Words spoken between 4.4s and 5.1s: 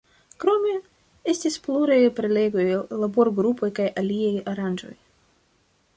aranĝoj.